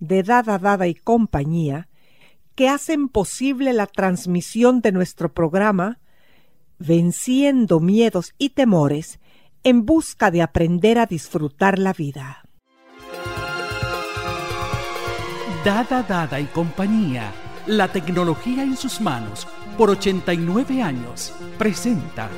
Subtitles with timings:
[0.00, 1.88] de Dada Dada y compañía
[2.54, 6.00] que hacen posible la transmisión de nuestro programa
[6.78, 9.20] Venciendo miedos y temores
[9.62, 12.42] en busca de aprender a disfrutar la vida.
[15.62, 17.32] Dada Dada y compañía,
[17.66, 22.28] la tecnología en sus manos, por 89 años, presenta.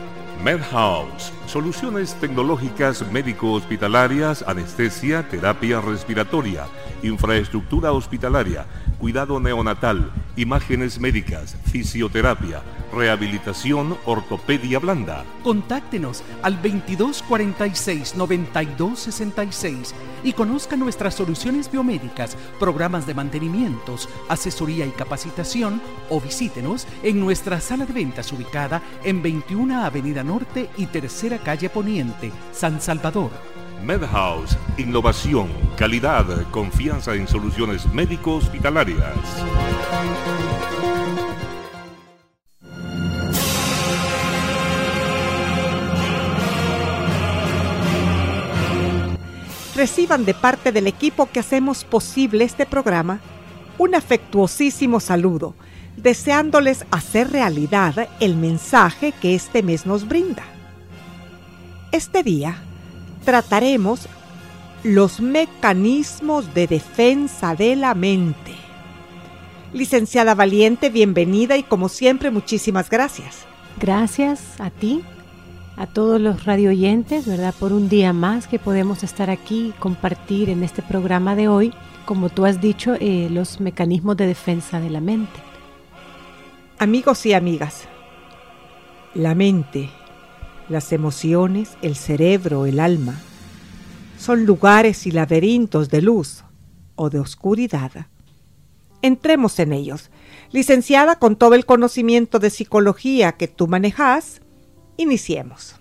[0.43, 6.67] MedHouse, soluciones tecnológicas médico-hospitalarias, anestesia, terapia respiratoria,
[7.03, 8.67] infraestructura hospitalaria,
[8.99, 12.61] cuidado neonatal, imágenes médicas, fisioterapia,
[12.93, 15.25] rehabilitación, ortopedia blanda.
[15.43, 25.81] Contáctenos al 2246 9266 y conozca nuestras soluciones biomédicas, programas de mantenimientos, asesoría y capacitación
[26.11, 31.69] o visítenos en nuestra sala de ventas ubicada en 21 Avenida Norte y Tercera Calle
[31.69, 33.31] Poniente, San Salvador.
[33.85, 39.17] MedHouse, innovación, calidad, confianza en soluciones médico-hospitalarias.
[49.83, 53.19] Reciban de parte del equipo que hacemos posible este programa
[53.79, 55.57] un afectuosísimo saludo,
[55.97, 60.45] deseándoles hacer realidad el mensaje que este mes nos brinda.
[61.91, 62.63] Este día
[63.25, 64.07] trataremos
[64.85, 68.55] los mecanismos de defensa de la mente.
[69.73, 73.39] Licenciada Valiente, bienvenida y como siempre muchísimas gracias.
[73.81, 75.03] Gracias a ti,
[75.77, 77.55] a todos los radioyentes, ¿verdad?
[77.59, 81.73] Por un día más que podemos estar aquí compartir en este programa de hoy,
[82.05, 85.41] como tú has dicho, eh, los mecanismos de defensa de la mente.
[86.79, 87.89] Amigos y amigas,
[89.15, 89.89] la mente,
[90.69, 93.21] las emociones, el cerebro, el alma,
[94.19, 96.45] son lugares y laberintos de luz
[96.97, 98.07] o de oscuridad.
[99.01, 100.11] Entremos en ellos.
[100.53, 104.42] Licenciada con todo el conocimiento de psicología que tú manejas,
[104.97, 105.77] iniciemos.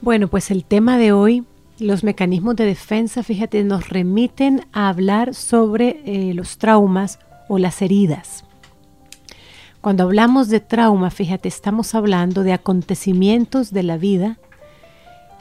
[0.00, 1.44] Bueno, pues el tema de hoy,
[1.78, 7.82] los mecanismos de defensa, fíjate, nos remiten a hablar sobre eh, los traumas o las
[7.82, 8.44] heridas.
[9.80, 14.38] Cuando hablamos de trauma, fíjate, estamos hablando de acontecimientos de la vida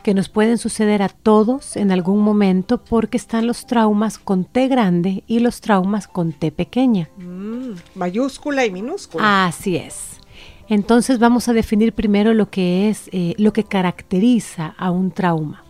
[0.03, 4.67] que nos pueden suceder a todos en algún momento porque están los traumas con T
[4.67, 7.09] grande y los traumas con T pequeña.
[7.17, 9.47] Mm, mayúscula y minúscula.
[9.47, 10.19] Así es.
[10.67, 15.63] Entonces vamos a definir primero lo que es, eh, lo que caracteriza a un trauma.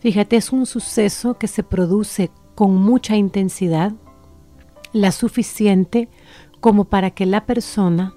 [0.00, 3.92] Fíjate, es un suceso que se produce con mucha intensidad,
[4.92, 6.08] la suficiente
[6.60, 8.14] como para que la persona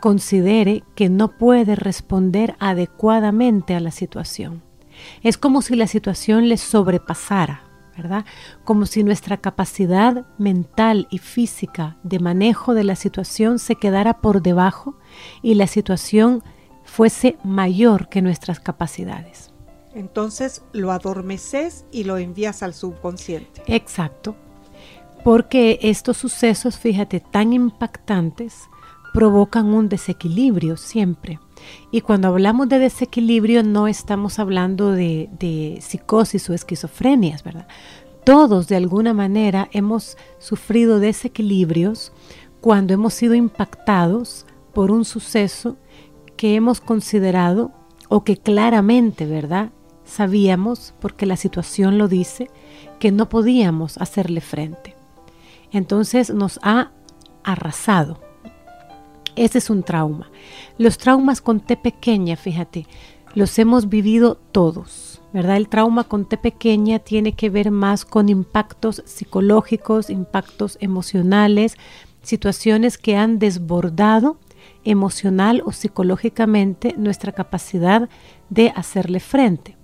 [0.00, 4.62] considere que no puede responder adecuadamente a la situación.
[5.22, 7.62] Es como si la situación le sobrepasara,
[7.98, 8.24] ¿verdad?
[8.64, 14.40] Como si nuestra capacidad mental y física de manejo de la situación se quedara por
[14.40, 14.96] debajo
[15.42, 16.42] y la situación
[16.84, 19.52] fuese mayor que nuestras capacidades.
[19.94, 23.62] Entonces lo adormeces y lo envías al subconsciente.
[23.66, 24.36] Exacto.
[25.24, 28.68] Porque estos sucesos, fíjate, tan impactantes,
[29.12, 31.40] provocan un desequilibrio siempre.
[31.90, 37.68] Y cuando hablamos de desequilibrio no estamos hablando de, psicosis o esquizofrenias, ¿verdad?
[38.24, 42.12] Todos de alguna manera hemos sufrido desequilibrios
[42.60, 44.44] cuando hemos sido impactados
[44.74, 45.76] por un suceso
[46.36, 47.72] que hemos considerado
[48.08, 49.70] o que claramente, ¿verdad?
[50.04, 52.50] Sabíamos, porque la situación lo dice,
[52.98, 54.94] que no podíamos hacerle frente.
[55.72, 56.92] Entonces nos ha
[57.44, 58.27] arrasado.
[59.38, 60.30] Ese es un trauma.
[60.78, 62.86] Los traumas con T pequeña, fíjate,
[63.34, 65.20] los hemos vivido todos.
[65.32, 65.56] ¿verdad?
[65.56, 71.76] El trauma con T pequeña tiene que ver más con impactos psicológicos, impactos emocionales,
[72.22, 74.38] situaciones que han desbordado
[74.84, 78.08] emocional o psicológicamente nuestra capacidad
[78.50, 79.76] de hacerle frente.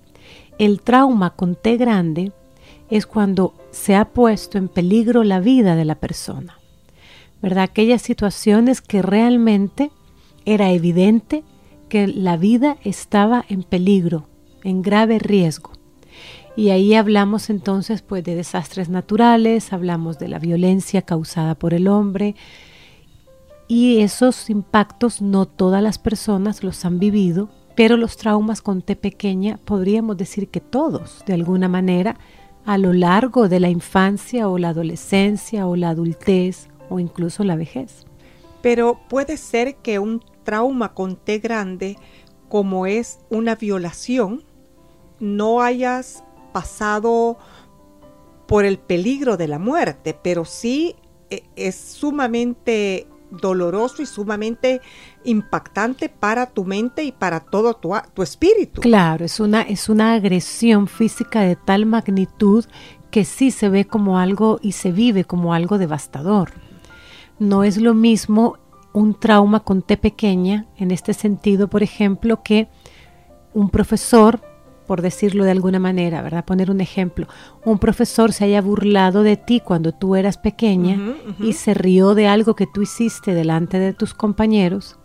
[0.57, 2.33] El trauma con T grande
[2.89, 6.59] es cuando se ha puesto en peligro la vida de la persona.
[7.45, 7.65] ¿Verdad?
[7.65, 9.91] Aquellas situaciones que realmente
[10.45, 11.43] era evidente
[11.89, 14.27] que la vida estaba en peligro,
[14.63, 15.69] en grave riesgo.
[16.55, 21.87] Y ahí hablamos entonces pues de desastres naturales, hablamos de la violencia causada por el
[21.87, 22.33] hombre
[23.67, 28.95] y esos impactos no todas las personas los han vivido, pero los traumas con T
[28.95, 32.17] pequeña podríamos decir que todos de alguna manera
[32.65, 37.55] a lo largo de la infancia o la adolescencia o la adultez o incluso la
[37.55, 38.05] vejez.
[38.61, 41.97] Pero puede ser que un trauma con T grande,
[42.49, 44.43] como es una violación,
[45.19, 46.23] no hayas
[46.53, 47.37] pasado
[48.47, 50.95] por el peligro de la muerte, pero sí
[51.29, 54.81] eh, es sumamente doloroso y sumamente
[55.23, 58.81] impactante para tu mente y para todo tu, tu, espíritu.
[58.81, 62.65] Claro, es una, es una agresión física de tal magnitud
[63.11, 66.51] que sí se ve como algo y se vive como algo devastador.
[67.39, 68.57] No es lo mismo
[68.93, 72.69] un trauma con T pequeña, en este sentido, por ejemplo, que
[73.53, 74.41] un profesor,
[74.87, 76.45] por decirlo de alguna manera, ¿verdad?
[76.45, 77.27] Poner un ejemplo,
[77.65, 80.97] un profesor se haya burlado de ti cuando tú eras pequeña
[81.39, 84.97] y se rió de algo que tú hiciste delante de tus compañeros,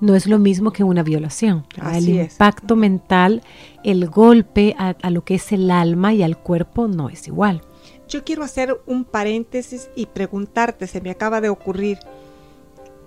[0.00, 1.64] no es lo mismo que una violación.
[1.92, 3.42] el impacto mental,
[3.84, 7.62] el golpe a, a lo que es el alma y al cuerpo no es igual.
[8.08, 11.98] Yo quiero hacer un paréntesis y preguntarte, se me acaba de ocurrir,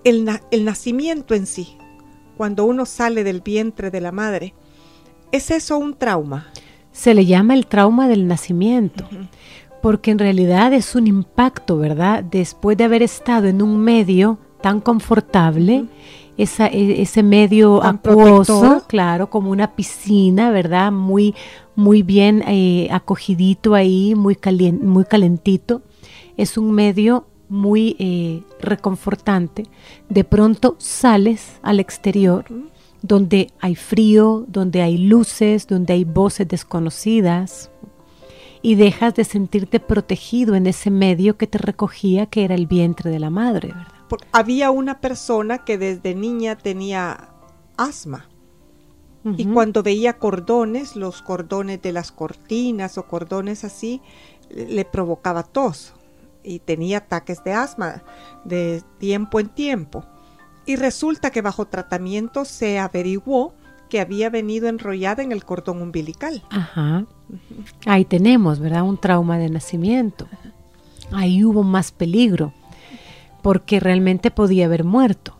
[0.04, 1.76] el, nacimiento en sí,
[2.36, 4.54] cuando uno sale del vientre de la madre,
[5.32, 6.52] ¿es eso un trauma?
[6.92, 9.08] Se le llama el trauma del nacimiento,
[9.80, 12.22] porque en realidad es un impacto, ¿verdad?
[12.22, 15.86] Después de haber estado en un medio tan confortable,
[16.36, 20.90] e, ese medio acuoso, claro, como una piscina, ¿verdad?
[20.92, 21.34] Muy,
[21.74, 24.38] muy bien eh, acogidito ahí, muy,
[24.80, 25.82] muy calentito.
[26.36, 29.66] Es un medio muy eh, reconfortante,
[30.08, 32.46] de pronto sales al exterior
[33.02, 37.70] donde hay frío, donde hay luces, donde hay voces desconocidas
[38.62, 43.10] y dejas de sentirte protegido en ese medio que te recogía que era el vientre
[43.10, 43.91] de la madre, ¿verdad?
[44.32, 47.28] Había una persona que desde niña tenía
[47.76, 48.28] asma.
[49.36, 54.02] Y cuando veía cordones, los cordones de las cortinas o cordones así,
[54.50, 55.94] le provocaba tos
[56.42, 58.02] y tenía ataques de asma
[58.44, 60.04] de tiempo en tiempo.
[60.66, 63.54] Y resulta que bajo tratamiento se averiguó
[63.88, 66.42] que había venido enrollada en el cordón umbilical.
[66.50, 67.04] Ajá.
[67.86, 68.82] Ahí tenemos, ¿verdad?
[68.82, 70.26] Un trauma de nacimiento.
[71.12, 72.54] Ahí hubo más peligro,
[73.42, 75.36] porque realmente podía haber muerto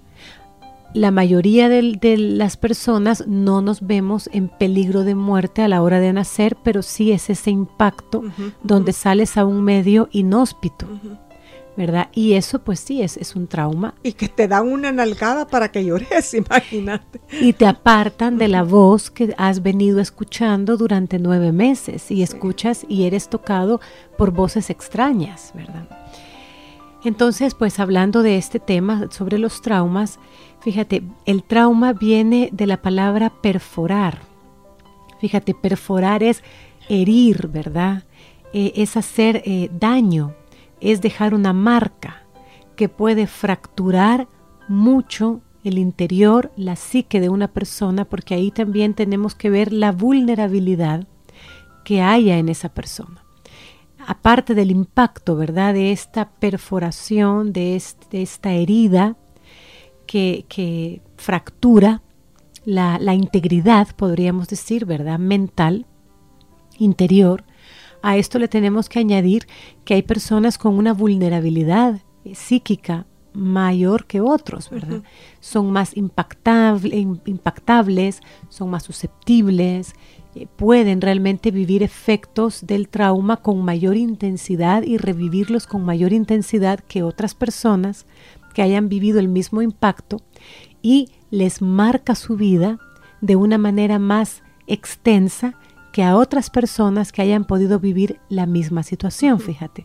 [0.94, 6.00] la mayoría de, las personas no nos vemos en peligro de muerte a la hora
[6.00, 8.22] de nacer, pero sí es ese impacto
[8.62, 10.86] donde sales a un medio inhóspito.
[11.74, 12.10] ¿Verdad?
[12.12, 13.94] Y eso pues sí es, es un trauma.
[14.02, 17.18] Y que te dan una nalgada para que llores, imagínate.
[17.40, 22.84] Y te apartan de la voz que has venido escuchando durante nueve meses y escuchas
[22.90, 23.80] y eres tocado
[24.18, 25.88] por voces extrañas, ¿verdad?
[27.04, 30.20] Entonces, pues hablando de este tema sobre los traumas,
[30.60, 34.20] fíjate, el trauma viene de la palabra perforar.
[35.20, 36.42] Fíjate, perforar es
[36.88, 38.04] herir, ¿verdad?
[38.52, 40.34] Eh, es hacer eh, daño,
[40.80, 42.22] es dejar una marca
[42.76, 44.28] que puede fracturar
[44.68, 49.92] mucho el interior, la psique de una persona, porque ahí también tenemos que ver la
[49.92, 51.06] vulnerabilidad
[51.84, 53.21] que haya en esa persona
[54.06, 55.74] aparte del impacto, ¿verdad?
[55.74, 59.16] De esta perforación, de, esta herida
[60.06, 62.02] que, fractura
[62.64, 65.18] la, la, integridad, podríamos decir, ¿verdad?
[65.18, 65.86] Mental,
[66.78, 67.44] interior.
[68.02, 69.46] A esto le tenemos que añadir
[69.84, 72.00] que hay personas con una vulnerabilidad
[72.34, 75.02] psíquica mayor que otros, ¿verdad?
[75.40, 79.94] Son más impactables, son más susceptibles, eh,
[80.56, 87.02] pueden realmente vivir efectos del trauma con mayor intensidad y revivirlos con mayor intensidad que
[87.02, 88.06] otras personas
[88.54, 90.18] que hayan vivido el mismo impacto
[90.80, 92.78] y les marca su vida
[93.20, 95.54] de una manera más extensa
[95.92, 99.82] que a otras personas que hayan podido vivir la misma situación, fíjate.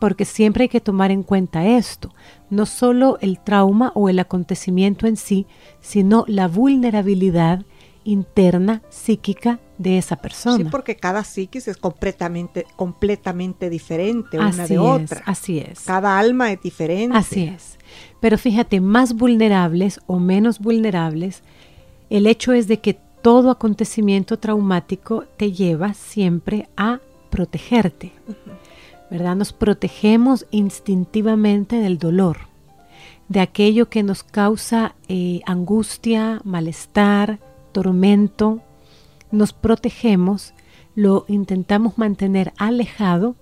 [0.00, 2.12] Porque siempre hay que tomar en cuenta esto,
[2.50, 5.46] no solo el trauma o el acontecimiento en sí,
[5.80, 7.64] sino la vulnerabilidad
[8.04, 10.56] interna psíquica de esa persona.
[10.56, 15.22] Sí, porque cada psiquis es completamente, completamente diferente una de otra.
[15.26, 15.80] Así es.
[15.80, 17.16] Cada alma es diferente.
[17.16, 17.78] Así es.
[18.20, 21.42] Pero fíjate, más vulnerables o menos vulnerables,
[22.10, 28.12] el hecho es de que todo acontecimiento traumático te lleva siempre a protegerte.
[29.10, 29.36] ¿Verdad?
[29.36, 32.38] Nos protegemos instintivamente del dolor,
[33.28, 37.38] de aquello que nos causa eh, angustia, malestar,
[37.72, 38.60] tormento.
[39.30, 40.54] Nos protegemos,
[40.94, 43.34] lo intentamos mantener alejado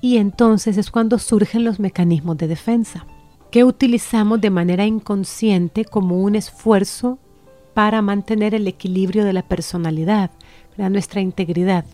[0.00, 3.06] y entonces es cuando surgen los mecanismos de defensa
[3.50, 7.18] que utilizamos de manera inconsciente como un esfuerzo
[7.74, 10.30] para mantener el equilibrio de la personalidad,
[10.76, 11.84] de nuestra integridad.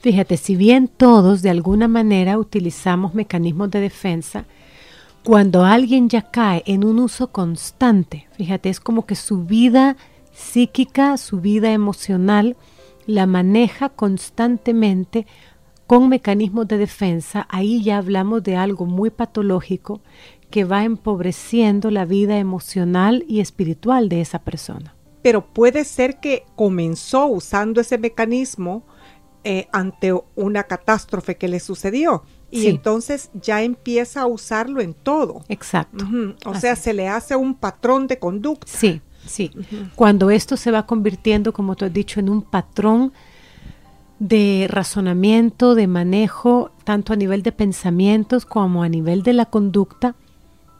[0.00, 4.44] Fíjate, si bien todos de alguna manera utilizamos mecanismos de defensa,
[5.24, 9.96] cuando alguien ya cae en un uso constante, fíjate, es como que su vida
[10.32, 12.56] psíquica, su vida emocional,
[13.06, 15.26] la maneja constantemente
[15.86, 20.02] con mecanismos de defensa, ahí ya hablamos de algo muy patológico
[20.50, 24.94] que va empobreciendo la vida emocional y espiritual de esa persona.
[25.22, 28.84] Pero puede ser que comenzó usando ese mecanismo
[29.42, 35.42] eh, ante una catástrofe que le sucedió y entonces ya empieza a usarlo en todo.
[35.48, 36.06] Exacto.
[36.46, 38.70] O sea, se le hace un patrón de conducta.
[38.70, 39.50] Sí, sí.
[39.96, 43.12] Cuando esto se va convirtiendo, como tú has dicho, en un patrón
[44.20, 50.14] de razonamiento, de manejo, tanto a nivel de pensamientos como a nivel de la conducta,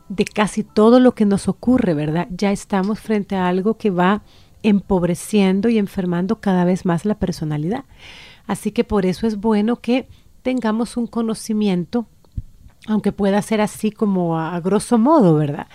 [0.08, 2.28] de casi todo lo que nos ocurre, ¿verdad?
[2.30, 4.22] Ya estamos frente a algo que va
[4.62, 7.84] empobreciendo y enfermando cada vez más la personalidad.
[8.46, 10.06] Así que por eso es bueno que
[10.44, 12.06] tengamos un conocimiento,
[12.86, 15.66] aunque pueda ser así como a, grosso modo, ¿verdad?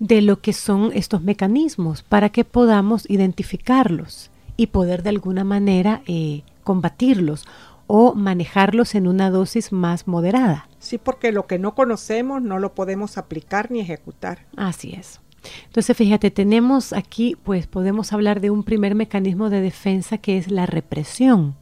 [0.00, 6.02] De lo que son estos mecanismos para que podamos identificarlos y poder de alguna manera
[6.06, 7.46] eh, combatirlos
[7.86, 10.68] o manejarlos en una dosis más moderada.
[10.80, 14.44] Sí, porque lo que no conocemos no lo podemos aplicar ni ejecutar.
[14.56, 15.20] Así es.
[15.66, 20.50] Entonces, fíjate, tenemos aquí, pues podemos hablar de un primer mecanismo de defensa que es
[20.50, 21.54] la represión.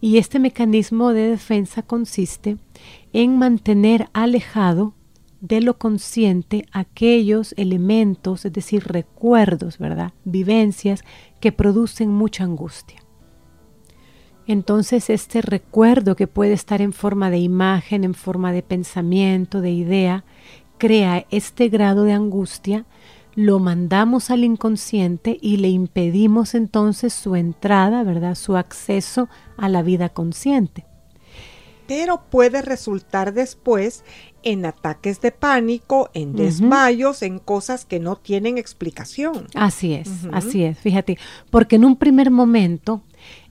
[0.00, 2.56] Y este mecanismo de defensa consiste
[3.12, 4.94] en mantener alejado
[5.40, 10.12] de lo consciente aquellos elementos, es decir, recuerdos, ¿verdad?
[10.24, 11.04] Vivencias
[11.40, 13.00] que producen mucha angustia
[14.48, 19.70] entonces este recuerdo que puede estar en forma de imagen, en forma de pensamiento, de
[19.70, 20.24] idea,
[20.78, 22.86] crea este grado de angustia,
[23.38, 28.34] lo mandamos al inconsciente y le impedimos entonces su entrada, ¿verdad?
[28.34, 30.84] Su acceso a la vida consciente.
[31.86, 34.02] Pero puede resultar después
[34.42, 39.46] en ataques de pánico, en desmayos, en cosas que no tienen explicación.
[39.54, 41.16] Así es, así es, fíjate,
[41.48, 43.02] porque en un primer momento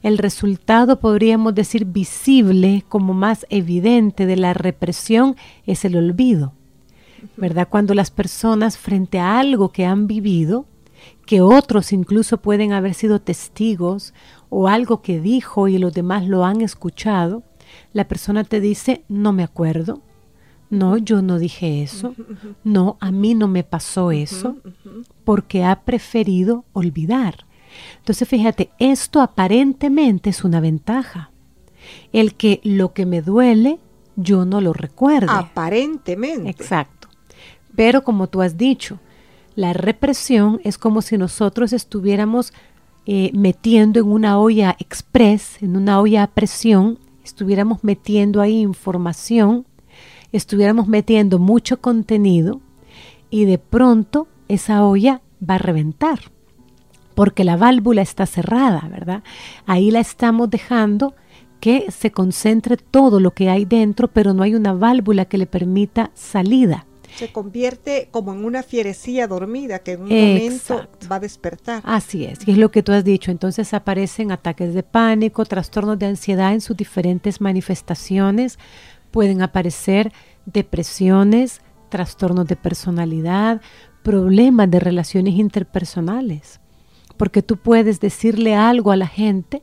[0.04, 6.57] el resultado, podríamos decir, visible, como más evidente de la represión, es el olvido.
[7.36, 7.68] ¿Verdad?
[7.70, 10.66] Cuando las personas frente a algo que han vivido,
[11.26, 14.14] que otros incluso pueden haber sido testigos
[14.50, 17.44] o algo que dijo y los demás lo han escuchado,
[17.94, 20.02] la persona te dice, no me acuerdo,
[20.70, 22.14] no, yo no dije eso,
[22.64, 24.58] no, a mí no me pasó eso,
[25.24, 27.46] porque ha preferido olvidar.
[27.98, 31.32] Entonces, fíjate, esto aparentemente es una ventaja.
[32.12, 33.80] El que lo que me duele,
[34.16, 35.32] yo no lo recuerdo.
[35.32, 36.50] Aparentemente.
[36.50, 36.97] Exacto.
[37.78, 39.00] Pero como tú has dicho,
[39.56, 42.52] la represión es como si nosotros estuviéramos
[43.06, 49.66] eh, metiendo en una olla express, en una olla a presión, estuviéramos metiendo ahí información,
[50.34, 52.60] estuviéramos metiendo mucho contenido
[53.30, 56.20] y de pronto esa olla va a reventar
[57.18, 59.24] porque la válvula está cerrada, ¿verdad?
[59.66, 61.16] Ahí la estamos dejando
[61.60, 65.48] que se concentre todo lo que hay dentro, pero no hay una válvula que le
[65.48, 66.86] permita salida.
[67.18, 71.82] Se convierte como en una fierecilla dormida que en un momento va a despertar.
[71.86, 73.32] Así es, y es lo que tú has dicho.
[73.32, 78.60] Entonces aparecen ataques de pánico, trastornos de ansiedad en sus diferentes manifestaciones.
[79.12, 80.12] Pueden aparecer
[80.46, 83.62] depresiones, trastornos de personalidad,
[84.04, 86.60] problemas de relaciones interpersonales
[87.18, 89.62] porque tú puedes decirle algo a la gente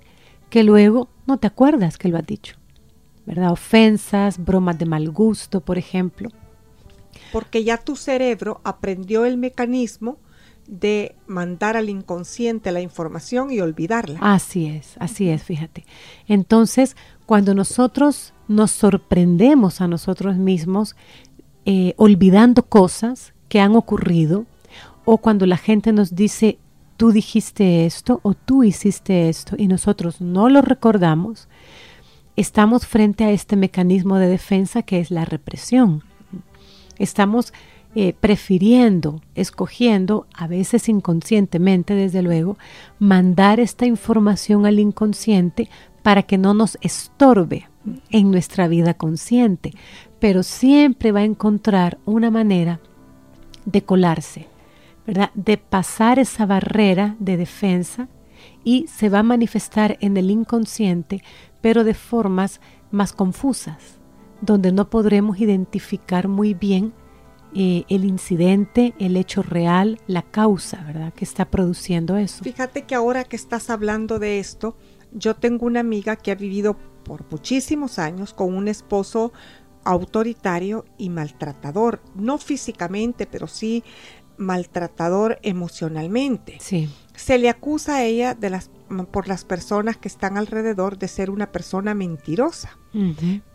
[0.50, 2.56] que luego no te acuerdas que lo has dicho.
[3.24, 3.52] ¿Verdad?
[3.52, 6.28] Ofensas, bromas de mal gusto, por ejemplo.
[7.34, 10.18] Porque ya tu cerebro aprendió el mecanismo
[10.68, 14.20] de mandar al inconsciente la información y olvidarla.
[14.22, 15.84] Así es, así es, fíjate.
[16.28, 20.94] Entonces, cuando nosotros nos sorprendemos a nosotros mismos
[21.64, 24.46] eh, olvidando cosas que han ocurrido,
[25.04, 26.58] o cuando la gente nos dice
[26.96, 31.48] tú dijiste esto o tú hiciste esto y nosotros no lo recordamos,
[32.36, 36.04] estamos frente a este mecanismo de defensa que es la represión.
[36.98, 37.52] Estamos
[37.96, 42.58] eh, prefiriendo, escogiendo, a veces inconscientemente, desde luego,
[42.98, 45.68] mandar esta información al inconsciente
[46.02, 47.68] para que no nos estorbe
[48.10, 49.72] en nuestra vida consciente,
[50.18, 52.80] pero siempre va a encontrar una manera
[53.64, 54.48] de colarse,
[55.06, 55.30] ¿verdad?
[55.34, 58.08] De pasar esa barrera de defensa
[58.64, 61.22] y se va a manifestar en el inconsciente,
[61.60, 62.60] pero de formas
[62.90, 63.98] más confusas,
[64.44, 66.92] donde no podremos identificar muy bien
[67.54, 71.12] eh, el incidente, el hecho real, la causa, ¿verdad?
[71.14, 72.42] Que está produciendo eso.
[72.42, 74.76] Fíjate que ahora que estás hablando de esto,
[75.12, 79.32] yo tengo una amiga que ha vivido por muchísimos años con un esposo
[79.84, 83.84] autoritario y maltratador, no físicamente, pero sí
[84.36, 86.58] maltratador emocionalmente.
[86.60, 86.90] Sí.
[87.14, 88.70] Se le acusa a ella de las,
[89.12, 92.78] por las personas que están alrededor de ser una persona mentirosa.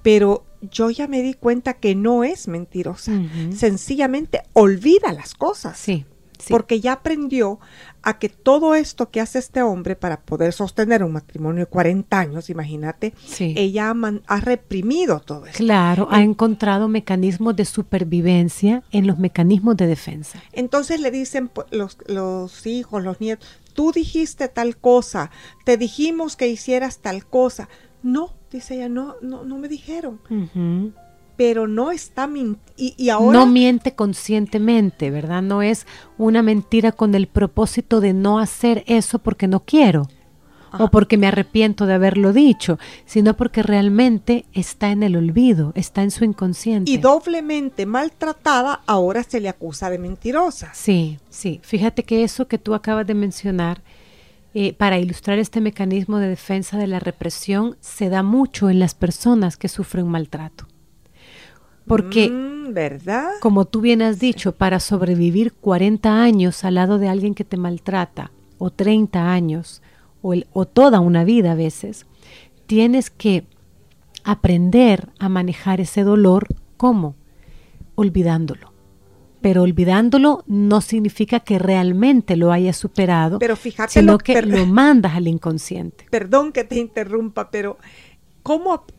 [0.03, 3.12] Pero yo ya me di cuenta que no es mentirosa.
[3.56, 5.78] Sencillamente olvida las cosas.
[5.78, 6.06] Sí.
[6.48, 7.60] Porque ya aprendió
[8.01, 12.18] a que todo esto que hace este hombre para poder sostener un matrimonio de 40
[12.18, 13.94] años, imagínate, ella
[14.28, 15.58] ha, reprimido todo eso.
[15.58, 20.42] Claro, ha encontrado mecanismos de supervivencia en los mecanismos de defensa.
[20.54, 25.32] Entonces le dicen los, los hijos, los nietos, tú dijiste tal cosa,
[25.66, 27.68] te dijimos que hicieras tal cosa.
[28.03, 30.20] No, dice ella, no, no, no me dijeron
[31.39, 32.29] pero no está
[32.75, 35.41] y, ahora no miente conscientemente, ¿verdad?
[35.41, 35.88] No es
[36.18, 40.10] una mentira con el propósito de no hacer eso porque no quiero
[40.77, 46.03] o porque me arrepiento de haberlo dicho, sino porque realmente está en el olvido, está
[46.03, 46.91] en su inconsciente.
[46.91, 50.72] Y doblemente maltratada, ahora se le acusa de mentirosa.
[50.74, 51.62] Sí, sí.
[51.63, 53.82] Fíjate que eso que tú acabas de mencionar,
[54.53, 58.95] eh, para ilustrar este mecanismo de defensa de la represión, se da mucho en las
[58.95, 60.65] personas que sufren maltrato.
[61.86, 63.30] Porque, mm, ¿verdad?
[63.41, 67.58] como tú bien has dicho, para sobrevivir 40 años al lado de alguien que te
[67.58, 69.82] maltrata, o 30 años,
[70.21, 72.06] o, o toda una vida a veces,
[72.65, 73.45] tienes que
[74.24, 76.47] aprender a manejar ese dolor.
[76.78, 77.15] ¿Cómo?
[77.95, 78.68] Olvidándolo.
[79.41, 85.15] Pero olvidándolo no significa que realmente lo hayas superado, pero fíjate sino que lo mandas
[85.15, 86.06] al inconsciente.
[86.10, 87.78] Perdón que te interrumpa, pero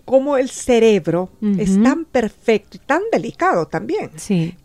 [0.05, 4.11] cómo, el cerebro es tan perfecto y tan delicado también,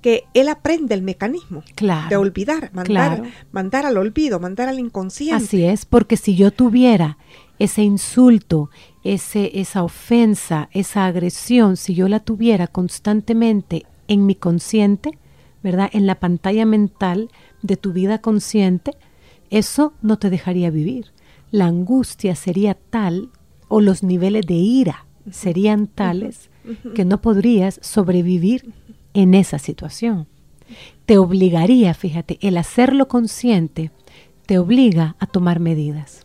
[0.02, 1.64] que él aprende el mecanismo
[2.10, 5.44] de olvidar, mandar, mandar al olvido, mandar al inconsciente.
[5.44, 7.18] Así es, porque si yo tuviera
[7.58, 8.70] ese insulto,
[9.04, 15.18] ese, esa ofensa, esa agresión, si yo la tuviera constantemente en mi consciente,
[15.66, 15.90] ¿verdad?
[15.94, 17.32] En la pantalla mental
[17.64, 18.92] de tu vida consciente,
[19.50, 21.08] eso no te dejaría vivir.
[21.50, 23.30] La angustia sería tal
[23.68, 26.52] o los niveles de ira serían tales
[26.94, 28.76] que no podrías sobrevivir
[29.16, 30.28] en esa situación.
[31.08, 33.90] Te obligaría, fíjate, el hacerlo consciente
[34.46, 36.22] te obliga a tomar medidas.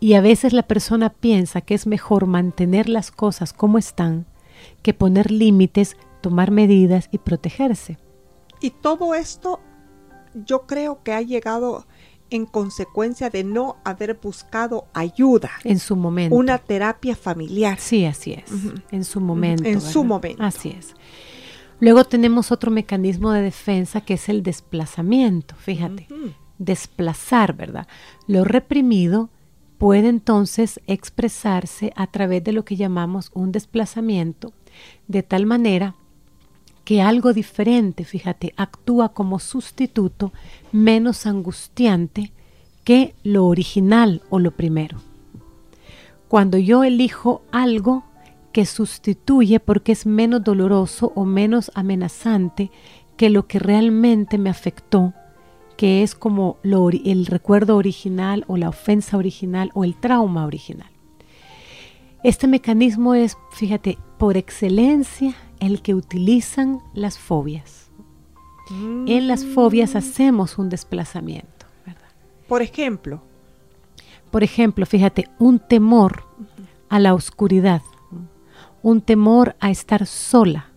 [0.00, 4.26] Y a veces la persona piensa que es mejor mantener las cosas como están
[4.82, 7.98] que poner límites, tomar medidas y protegerse.
[8.60, 9.60] Y todo esto
[10.34, 11.86] yo creo que ha llegado
[12.30, 15.50] en consecuencia de no haber buscado ayuda.
[15.64, 16.36] En su momento.
[16.36, 17.78] Una terapia familiar.
[17.78, 18.50] Sí, así es.
[18.90, 19.64] En su momento.
[19.64, 20.42] En su momento.
[20.42, 20.94] Así es.
[21.80, 25.54] Luego tenemos otro mecanismo de defensa que es el desplazamiento.
[25.56, 26.08] Fíjate,
[26.58, 27.86] desplazar, ¿verdad?
[28.26, 29.30] Lo reprimido
[29.78, 34.52] puede entonces expresarse a través de lo que llamamos un desplazamiento,
[35.06, 35.94] de tal manera
[36.88, 40.32] que algo diferente, fíjate, actúa como sustituto
[40.72, 42.32] menos angustiante
[42.82, 44.96] que lo original o lo primero.
[46.28, 48.04] Cuando yo elijo algo
[48.52, 52.70] que sustituye porque es menos doloroso o menos amenazante
[53.18, 55.12] que lo que realmente me afectó,
[55.76, 60.88] que es como el recuerdo original o la ofensa original o el trauma original.
[62.24, 67.90] Este mecanismo es, fíjate, por excelencia el que utilizan las fobias.
[68.70, 69.96] En las fobias mm.
[69.96, 71.66] hacemos un desplazamiento.
[72.48, 73.22] Por ejemplo.
[74.30, 76.24] Por ejemplo, fíjate, un temor
[76.88, 77.82] a la oscuridad,
[78.82, 80.70] un temor a estar sola.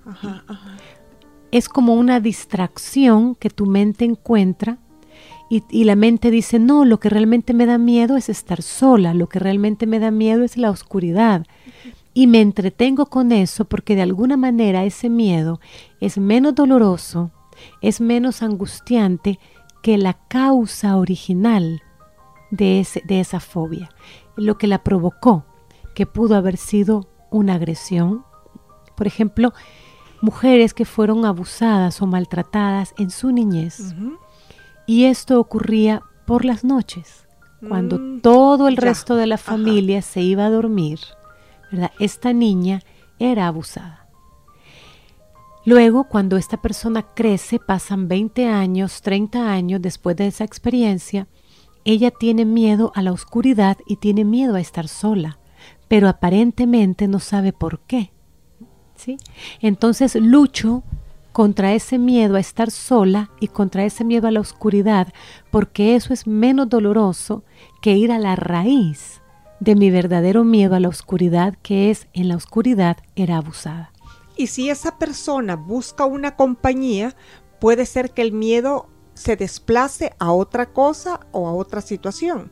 [1.52, 4.78] Es como una distracción que tu mente encuentra
[5.50, 9.14] y, y, la mente dice, no, lo que realmente me da miedo es estar sola,
[9.14, 11.46] lo que realmente me da miedo es la oscuridad,
[12.14, 15.60] y me entretengo con eso porque de alguna manera ese miedo
[16.00, 17.32] es menos doloroso,
[17.82, 19.40] es menos angustiante
[19.82, 21.82] que la causa original
[22.52, 23.90] de, ese, de esa fobia,
[24.36, 25.46] lo que la provocó,
[25.96, 28.24] que pudo haber sido una agresión.
[28.98, 29.54] Por ejemplo,
[30.22, 33.96] mujeres que fueron abusadas o maltratadas en su niñez.
[34.86, 37.26] Y esto ocurría por las noches,
[37.68, 38.82] cuando Mm, todo el ya.
[38.82, 39.52] resto de la Ajá.
[39.52, 41.00] familia se iba a dormir.
[42.00, 42.82] Esta niña
[43.20, 44.08] era abusada.
[45.64, 51.28] Luego, cuando esta persona crece, pasan 20 años, 30 años después de esa experiencia,
[51.86, 55.38] ella tiene miedo a la oscuridad y tiene miedo a estar sola,
[55.88, 58.12] pero aparentemente no sabe por qué.
[58.96, 59.18] ¿sí?
[59.62, 60.84] Entonces lucho
[61.32, 65.14] contra ese miedo a estar sola y contra ese miedo a la oscuridad,
[65.52, 67.44] porque eso es menos doloroso
[67.82, 69.21] que ir a la raíz
[69.62, 73.94] de mi verdadero miedo a la oscuridad, que es en la oscuridad era abusada.
[74.36, 77.16] Y si esa persona busca una compañía,
[77.60, 82.52] puede ser que el miedo se desplace a otra cosa o a otra situación.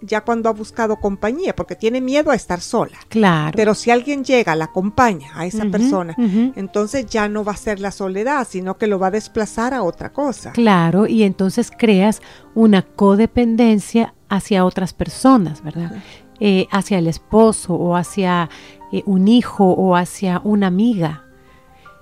[0.00, 2.96] Ya cuando ha buscado compañía, porque tiene miedo a estar sola.
[3.08, 3.52] Claro.
[3.54, 6.14] Pero si alguien llega, la acompaña a esa persona,
[6.56, 9.82] entonces ya no va a ser la soledad, sino que lo va a desplazar a
[9.82, 10.52] otra cosa.
[10.52, 12.22] Claro, y entonces creas
[12.54, 15.92] una codependencia hacia otras personas, ¿verdad?
[16.40, 18.48] Eh, hacia el esposo o hacia
[18.92, 21.24] eh, un hijo o hacia una amiga.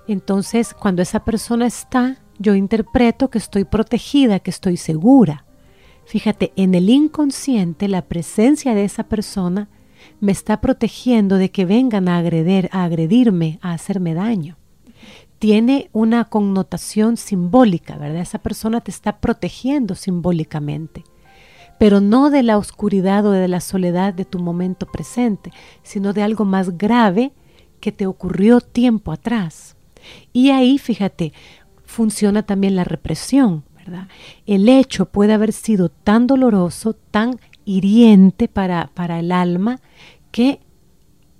[0.07, 5.45] Entonces, cuando esa persona está, yo interpreto que estoy protegida, que estoy segura.
[6.05, 9.69] Fíjate, en el inconsciente la presencia de esa persona
[10.19, 14.57] me está protegiendo de que vengan a agredir, a agredirme, a hacerme daño.
[15.39, 18.21] Tiene una connotación simbólica, ¿verdad?
[18.21, 21.03] Esa persona te está protegiendo simbólicamente,
[21.79, 25.51] pero no de la oscuridad o de la soledad de tu momento presente,
[25.83, 27.33] sino de algo más grave
[27.79, 29.75] que te ocurrió tiempo atrás.
[30.33, 31.33] Y ahí, fíjate,
[31.85, 34.07] funciona también la represión, ¿verdad?
[34.45, 39.79] El hecho puede haber sido tan doloroso, tan hiriente para, para el alma,
[40.31, 40.61] que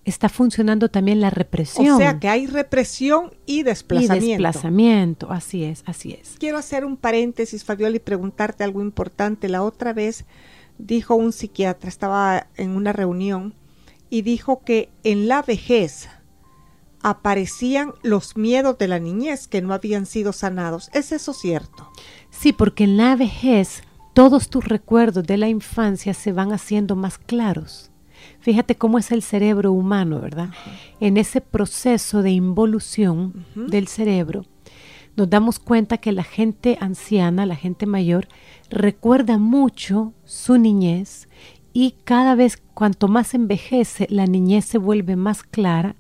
[0.10, 1.96] está funcionando también la represión.
[1.96, 4.44] O sea que hay represión y y desplazamiento.
[4.44, 6.36] desplazamiento, así es, así es.
[6.40, 9.50] Quiero hacer un paréntesis, Fabiola, y preguntarte algo importante.
[9.50, 10.26] La otra vez
[10.78, 13.54] dijo un psiquiatra, estaba en una reunión,
[14.10, 16.08] y dijo que en la vejez
[17.02, 20.90] aparecían los miedos de la niñez que no habían sido sanados.
[20.94, 21.92] ¿Es eso cierto?
[22.30, 27.18] Sí, porque en la vejez todos tus recuerdos de la infancia se van haciendo más
[27.18, 27.92] claros.
[28.48, 30.52] Fíjate cómo es el cerebro humano, ¿verdad?
[31.02, 34.46] En ese proceso de involución del cerebro,
[35.18, 38.30] nos damos cuenta que la gente anciana, la gente mayor,
[38.70, 41.28] recuerda mucho su niñez
[41.74, 45.98] y cada vez cuanto más envejece, la niñez se vuelve más clara,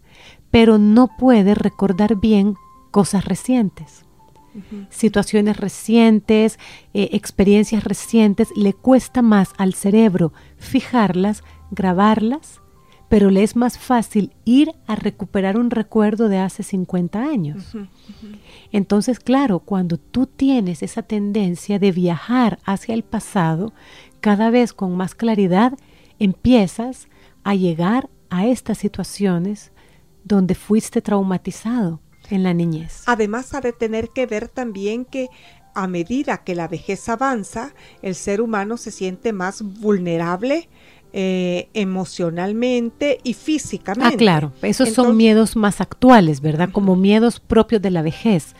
[0.50, 2.56] pero no puede recordar bien
[2.92, 4.06] cosas recientes.
[4.90, 6.60] Situaciones recientes,
[6.94, 12.62] eh, experiencias recientes, le cuesta más al cerebro fijarlas, grabarlas,
[13.10, 17.74] pero le es más fácil ir a recuperar un recuerdo de hace 50 años.
[18.72, 23.74] Entonces, claro, cuando tú tienes esa tendencia de viajar hacia el pasado,
[24.20, 25.74] cada vez con más claridad,
[26.20, 27.08] empiezas
[27.44, 29.72] a llegar a estas situaciones
[30.26, 33.04] donde fuiste traumatizado en la niñez.
[33.06, 35.30] Además, ha de tener que ver también que
[35.74, 40.70] a medida que la vejez avanza, el ser humano se siente más vulnerable
[41.14, 44.16] eh, emocionalmente y físicamente.
[44.16, 46.70] Ah, claro, esos son miedos más actuales, ¿verdad?
[46.72, 48.56] Como miedos propios de la vejez.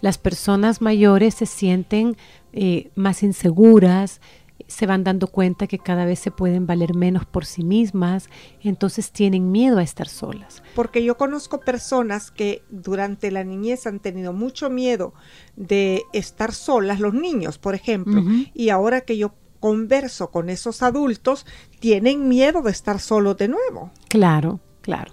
[0.00, 2.16] Las personas mayores se sienten
[2.52, 4.20] eh, más inseguras,
[4.66, 8.28] se van dando cuenta que cada vez se pueden valer menos por sí mismas,
[8.62, 10.62] entonces tienen miedo a estar solas.
[10.74, 15.14] Porque yo conozco personas que durante la niñez han tenido mucho miedo
[15.56, 18.22] de estar solas, los niños, por ejemplo,
[18.54, 21.46] y ahora que yo converso con esos adultos,
[21.80, 23.90] tienen miedo de estar solos de nuevo.
[24.08, 25.12] Claro, claro.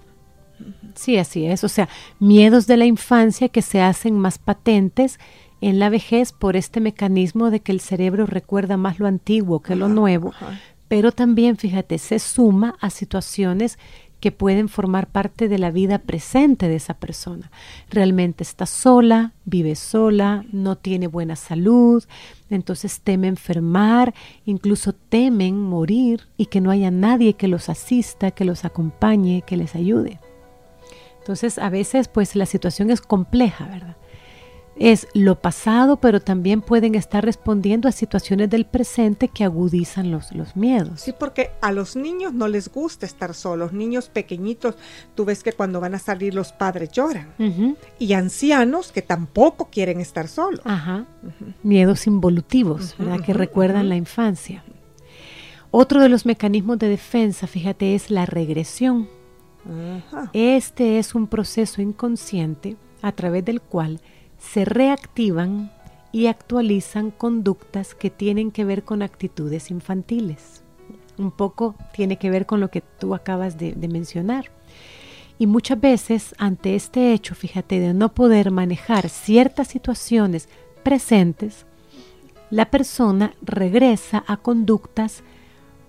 [0.94, 1.64] Sí, así es.
[1.64, 5.18] O sea, miedos de la infancia que se hacen más patentes
[5.60, 9.76] en la vejez por este mecanismo de que el cerebro recuerda más lo antiguo que
[9.76, 10.60] lo nuevo, ajá.
[10.88, 13.78] pero también, fíjate, se suma a situaciones
[14.20, 17.50] que pueden formar parte de la vida presente de esa persona.
[17.90, 22.04] Realmente está sola, vive sola, no tiene buena salud,
[22.48, 28.44] entonces teme enfermar, incluso temen morir y que no haya nadie que los asista, que
[28.44, 30.18] los acompañe, que les ayude.
[31.18, 33.96] Entonces, a veces, pues la situación es compleja, ¿verdad?
[34.78, 40.32] Es lo pasado, pero también pueden estar respondiendo a situaciones del presente que agudizan los,
[40.32, 41.00] los miedos.
[41.00, 43.72] Sí, porque a los niños no les gusta estar solos.
[43.72, 44.76] Niños pequeñitos,
[45.14, 47.34] tú ves que cuando van a salir los padres lloran.
[47.98, 50.60] Y ancianos que tampoco quieren estar solos.
[50.64, 51.06] Ajá.
[51.62, 53.24] Miedos involutivos, ¿verdad?
[53.24, 54.62] Que recuerdan la infancia.
[55.70, 59.08] Otro de los mecanismos de defensa, fíjate, es la regresión.
[60.32, 64.00] Este es un proceso inconsciente a través del cual
[64.38, 65.70] se reactivan
[66.12, 70.62] y actualizan conductas que tienen que ver con actitudes infantiles.
[71.18, 74.50] Un poco tiene que ver con lo que tú acabas de, mencionar.
[75.38, 80.48] Y muchas veces ante este hecho, fíjate, de no poder manejar ciertas situaciones
[80.82, 81.66] presentes,
[82.48, 85.22] la persona regresa a conductas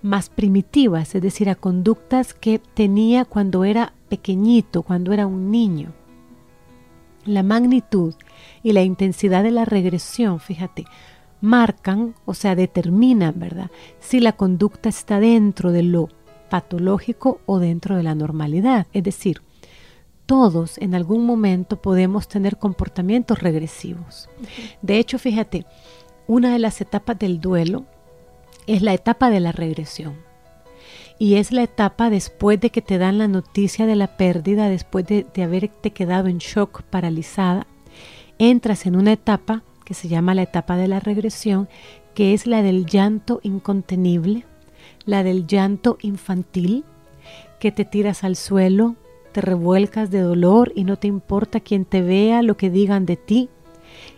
[0.02, 5.92] más primitivas, es decir, a conductas que tenía cuando era pequeñito, cuando era un niño.
[7.24, 8.14] La magnitud
[8.62, 10.84] y la intensidad de la regresión, fíjate,
[11.40, 13.70] marcan, o sea, determinan, ¿verdad?
[14.00, 16.08] Si la conducta está dentro de lo
[16.48, 18.86] patológico o dentro de la normalidad.
[18.92, 19.42] Es decir,
[20.26, 24.28] todos en algún momento podemos tener comportamientos regresivos.
[24.82, 25.64] De hecho, fíjate,
[26.26, 27.86] una de las etapas del duelo
[28.66, 30.16] es la etapa de la regresión.
[31.18, 35.06] Y es la etapa después de que te dan la noticia de la pérdida, después
[35.06, 37.66] de, de haberte quedado en shock, paralizada,
[38.38, 41.68] entras en una etapa que se llama la etapa de la regresión,
[42.14, 44.44] que es la del llanto incontenible,
[45.04, 46.84] la del llanto infantil,
[47.58, 48.96] que te tiras al suelo,
[49.32, 53.16] te revuelcas de dolor y no te importa quien te vea, lo que digan de
[53.16, 53.48] ti.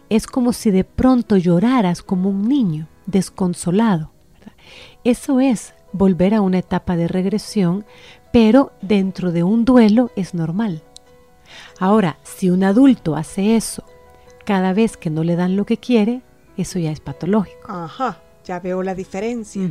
[0.08, 4.10] Es como si de pronto lloraras como un niño, desconsolado.
[5.04, 7.84] Eso es volver a una etapa de regresión,
[8.32, 10.82] pero dentro de un duelo es normal.
[11.78, 13.84] Ahora, si un adulto hace eso
[14.50, 16.22] cada vez que no le dan lo que quiere,
[16.56, 17.60] eso ya es patológico.
[17.68, 19.62] Ajá, ya veo la diferencia.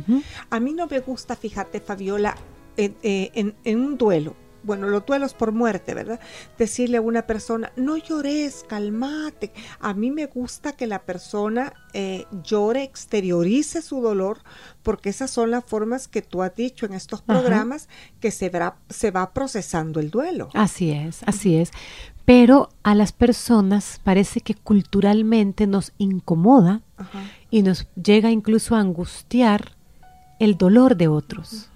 [0.48, 2.34] A mí no me gusta, fíjate, Fabiola,
[2.78, 4.34] en, eh, en- en un duelo.
[4.62, 6.20] Bueno, los duelos por muerte, ¿verdad?
[6.58, 9.52] Decirle a una persona, no llores, calmate.
[9.80, 14.38] A mí me gusta que la persona eh, llore, exteriorice su dolor,
[14.82, 17.40] porque esas son las formas que tú has dicho en estos Ajá.
[17.40, 17.88] programas
[18.20, 18.48] que se
[19.10, 20.50] va procesando el duelo.
[20.54, 21.70] Así es, así es.
[22.24, 27.22] Pero a las personas parece que culturalmente nos incomoda Ajá.
[27.50, 29.72] y nos llega incluso a angustiar
[30.38, 31.70] el dolor de otros.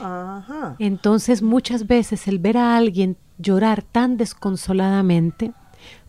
[0.00, 0.76] Ajá.
[0.78, 5.52] Entonces muchas veces el ver a alguien llorar tan desconsoladamente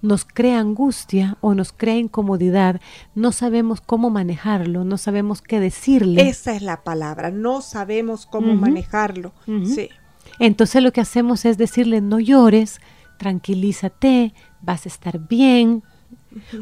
[0.02, 2.82] nos crea angustia o nos crea incomodidad,
[3.15, 6.28] no sabemos cómo manejarlo, no sabemos qué decirle.
[6.28, 9.34] Esa es la palabra, no sabemos cómo manejarlo.
[9.45, 9.89] Sí.
[10.39, 12.80] Entonces lo que hacemos es decirle no llores,
[13.19, 15.84] tranquilízate, vas a estar bien,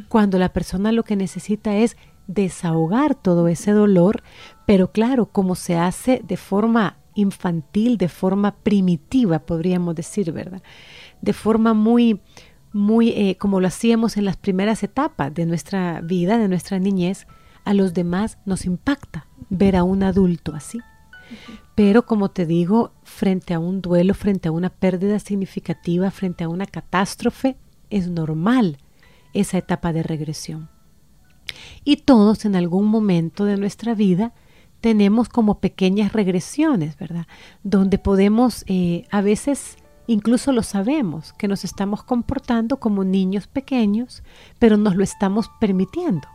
[0.10, 1.96] cuando la persona lo que necesita es
[2.28, 4.24] desahogar todo ese dolor,
[4.65, 10.62] pero claro, como se hace de forma infantil, de forma primitiva, podríamos decir, ¿verdad?
[11.22, 12.22] De forma muy,
[12.74, 17.28] muy, eh, como lo hacíamos en las primeras etapas de nuestra vida, de nuestra niñez,
[17.63, 20.80] a los demás nos impacta ver a un adulto así.
[21.76, 26.49] Pero como te digo, frente a un duelo, frente a una pérdida significativa, frente a
[26.49, 27.58] una catástrofe,
[27.89, 28.77] es normal
[29.34, 30.69] esa etapa de regresión.
[31.84, 34.34] Y todos en algún momento de nuestra vida
[34.82, 37.25] tenemos como pequeñas regresiones, ¿verdad?
[37.63, 44.21] Donde podemos, eh, a veces incluso lo sabemos, que nos estamos comportando como niños pequeños,
[44.60, 46.27] pero nos lo estamos permitiendo.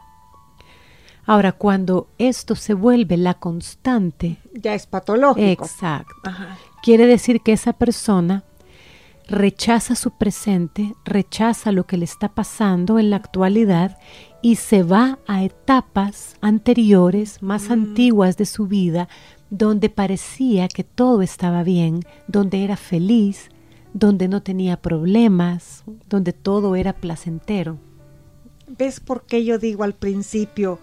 [1.27, 5.65] Ahora, cuando esto se vuelve la constante, Ya es patológico.
[5.65, 6.59] exacto, Ajá.
[6.83, 8.45] Quiere decir que esa persona
[9.29, 13.99] rechaza su presente, rechaza lo que le está pasando en la actualidad
[14.43, 19.09] y se va a etapas anteriores, más antiguas de su vida,
[19.49, 23.51] donde parecía que todo estaba bien, donde era feliz,
[23.95, 27.79] donde no tenía problemas, donde todo era placentero.
[28.67, 30.81] ¿Ves por qué yo digo al principio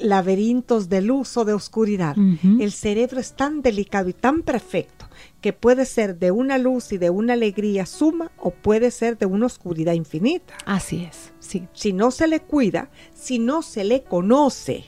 [0.00, 2.16] laberintos de luz o de oscuridad?
[2.58, 5.06] El cerebro es tan delicado y tan perfecto
[5.40, 9.26] que puede ser de una luz y de una alegría suma o puede ser de
[9.26, 10.54] una oscuridad infinita.
[10.66, 11.66] Así es, sí.
[11.72, 14.84] Si no se le cuida, si no se le conoce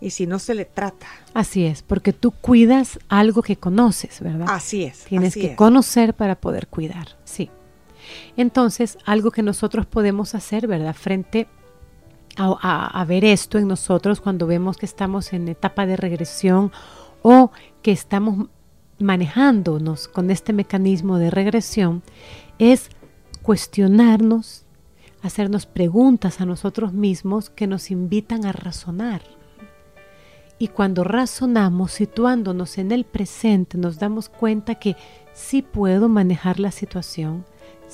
[0.00, 1.06] y si no se le trata.
[1.32, 4.46] Así es, porque tú cuidas algo que conoces, ¿verdad?
[4.48, 5.04] Así es.
[5.04, 5.56] Tienes así que es.
[5.56, 7.50] conocer para poder cuidar, sí.
[8.36, 10.94] Entonces, algo que nosotros podemos hacer, ¿verdad?
[10.94, 11.48] Frente
[12.36, 16.72] a, ver esto en nosotros cuando vemos que estamos en etapa de regresión
[17.22, 17.50] o
[17.82, 18.48] que estamos
[18.98, 22.02] manejándonos con este mecanismo de regresión,
[22.58, 22.90] es
[23.42, 24.64] cuestionarnos,
[25.22, 29.22] hacernos preguntas a nosotros mismos que nos invitan a razonar.
[30.58, 34.96] Y cuando razonamos, situándonos en el presente, nos damos cuenta que
[35.32, 37.44] sí puedo manejar la situación,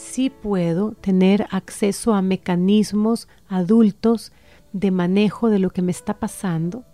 [0.01, 4.33] sí puedo tener acceso a mecanismos adultos
[4.73, 6.85] de manejo de lo que me está pasando.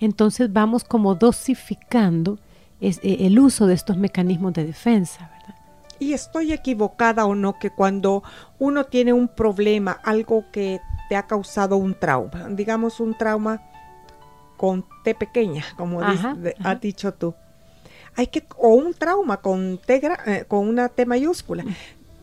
[0.00, 2.38] Entonces vamos como dosificando
[2.80, 5.54] eh, el uso de estos mecanismos de defensa, ¿verdad?
[6.00, 8.22] Y estoy equivocada o no que cuando
[8.60, 13.62] uno tiene un problema, algo que te ha causado un trauma, digamos un trauma
[14.56, 17.34] con T pequeña, como has dicho tú,
[18.14, 21.64] hay que o un trauma con T eh, con una T mayúscula.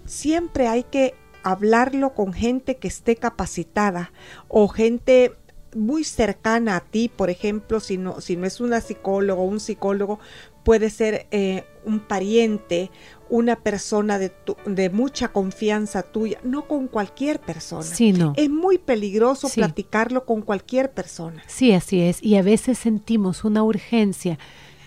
[0.05, 4.11] Siempre hay que hablarlo con gente que esté capacitada
[4.47, 5.33] o gente
[5.75, 9.59] muy cercana a ti, por ejemplo, si no, si no es una psicóloga o un
[9.59, 10.19] psicólogo,
[10.63, 12.89] puede ser eh, un pariente,
[13.29, 14.31] una persona de,
[14.65, 17.83] de, mucha confianza tuya, no con cualquier persona.
[17.83, 18.33] Sí, no.
[18.35, 21.43] Es muy peligroso platicarlo con cualquier persona.
[21.47, 22.23] Sí, así es.
[22.23, 24.39] Y a veces sentimos una urgencia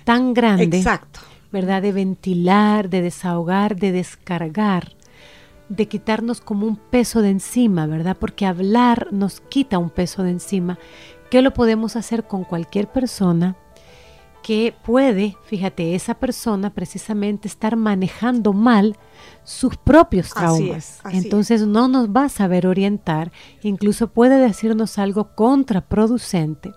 [0.05, 0.79] tan grande.
[0.79, 1.21] Exacto.
[1.53, 1.81] ¿Verdad?
[1.81, 4.95] De ventilar, de desahogar, de descargar,
[5.69, 8.17] de quitarnos como un peso de encima, ¿verdad?
[8.19, 10.79] Porque hablar nos quita un peso de encima,
[11.31, 13.57] que lo podemos hacer con cualquier persona
[14.43, 18.97] que puede, fíjate, esa persona precisamente estar manejando mal
[19.45, 21.01] sus propios traumas.
[21.11, 23.31] Entonces no nos va a saber orientar,
[23.63, 26.73] incluso puede decirnos algo contraproducente.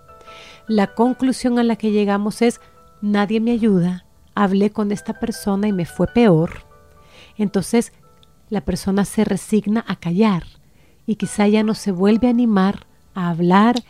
[0.67, 2.59] La conclusión a la que llegamos es,
[3.01, 6.65] nadie me ayuda, hablé con esta persona y me fue peor.
[7.37, 7.93] Entonces
[8.51, 10.43] la persona se resigna a callar
[11.07, 12.85] y quizá ya no se vuelve a animar
[13.15, 13.81] a hablar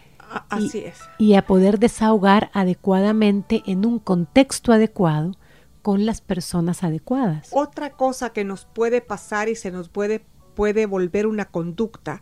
[1.17, 5.35] y, a poder desahogar adecuadamente en un contexto adecuado
[5.81, 7.49] con las personas adecuadas.
[7.51, 10.23] Otra cosa que nos puede pasar y se nos puede,
[10.55, 12.21] puede volver una conducta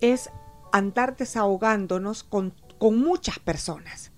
[0.00, 0.30] es
[0.72, 4.10] andar desahogándonos con, con muchas personas.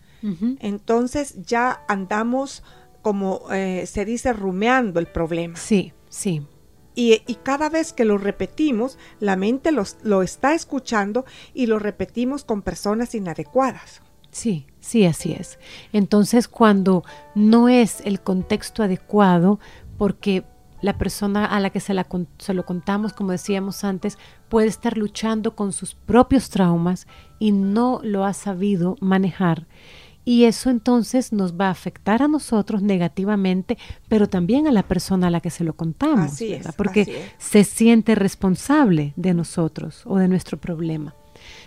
[0.59, 2.65] Entonces ya andamos,
[3.03, 5.57] como eh, se dice, rumeando el problema.
[5.57, 6.45] Sí, sí.
[6.97, 12.63] Y, cada vez que lo repetimos, la mente lo está escuchando y lo repetimos con
[12.63, 14.01] personas inadecuadas.
[14.37, 15.59] Sí, sí, así es.
[15.95, 17.05] Entonces, cuando
[17.35, 19.61] no es el contexto adecuado,
[19.97, 20.45] porque
[20.83, 22.07] la persona a la que se, la,
[22.37, 24.19] se lo contamos, como decíamos antes,
[24.51, 27.07] puede estar luchando con sus propios traumas
[27.39, 29.67] y no lo ha sabido manejar.
[30.29, 35.29] Y eso entonces nos va a afectar a nosotros negativamente, pero también a la persona
[35.29, 40.19] a la que se lo contamos, así es, porque se siente responsable de nosotros o
[40.19, 41.15] de nuestro problema.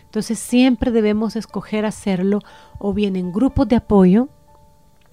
[0.03, 2.41] Entonces siempre debemos escoger hacerlo
[2.79, 4.27] o bien en grupos de apoyo,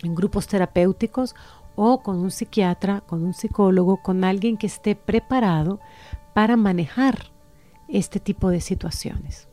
[0.02, 1.37] en grupos terapéuticos
[1.76, 5.78] o con un psiquiatra, con un psicólogo, con alguien que esté preparado
[6.35, 7.30] para manejar
[7.87, 9.46] este tipo de situaciones.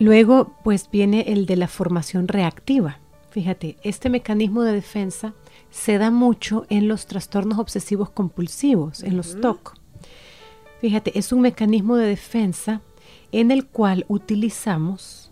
[0.00, 2.98] Luego, pues viene el de la formación reactiva.
[3.30, 5.34] Fíjate, este mecanismo de defensa
[5.70, 9.76] se da mucho en los trastornos obsesivos compulsivos, en los TOC.
[10.80, 12.80] Fíjate, es un mecanismo de defensa
[13.30, 15.30] en el cual utilizamos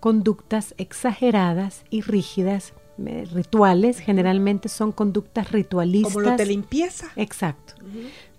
[0.00, 2.74] conductas exageradas y rígidas,
[3.06, 6.12] eh, rituales, generalmente son conductas ritualistas.
[6.12, 7.12] Como lo de limpieza.
[7.14, 7.74] Exacto.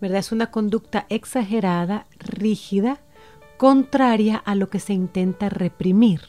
[0.01, 0.19] ¿Verdad?
[0.19, 2.99] Es una conducta exagerada, rígida,
[3.61, 6.21] contraria a lo que se intenta reprimir.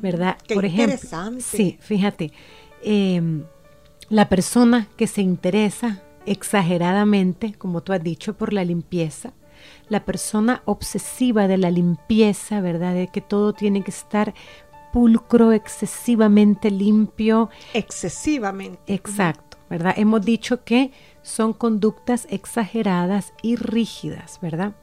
[0.00, 0.36] ¿Verdad?
[0.52, 0.98] Por ejemplo,
[1.38, 2.32] sí, fíjate,
[2.82, 3.44] em,
[4.08, 9.34] la persona que se interesa exageradamente, como tú has dicho, por la limpieza,
[9.88, 12.94] la persona obsesiva de la limpieza, ¿verdad?
[12.94, 14.34] De que todo tiene que estar
[14.92, 17.50] pulcro, excesivamente limpio.
[17.72, 18.80] Excesivamente.
[18.92, 19.94] Exacto, ¿verdad?
[19.96, 20.90] Hemos dicho que
[21.22, 24.74] son conductas exageradas y rígidas, ¿verdad?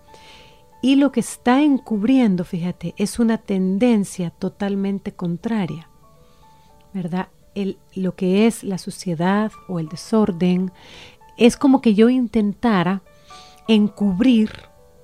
[0.81, 5.89] Y lo que está encubriendo, fíjate, es una tendencia totalmente contraria,
[6.93, 7.27] ¿verdad?
[7.53, 10.71] El, lo que es la suciedad o el desorden,
[11.37, 13.01] es como que yo intentara
[13.67, 14.51] encubrir,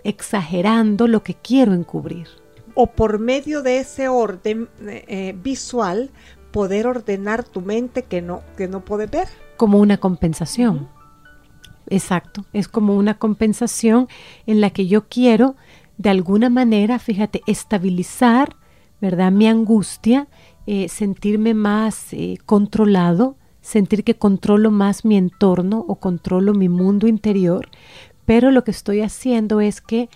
[0.04, 2.28] exagerando lo que quiero encubrir.
[2.74, 6.10] O por medio de ese orden eh, visual,
[6.52, 9.28] poder ordenar tu mente que no, que no puede ver.
[9.58, 10.88] Como una compensación.
[11.88, 14.08] Exacto, es como una compensación
[14.48, 15.56] en la que yo quiero
[15.98, 18.56] de alguna manera, fíjate, estabilizar,
[19.02, 19.32] ¿verdad?
[19.32, 20.28] Mi angustia,
[20.68, 27.08] eh, sentirme más eh, controlado, sentir que controlo más mi entorno o controlo mi mundo
[27.08, 27.70] interior,
[28.26, 30.10] pero lo que estoy haciendo es que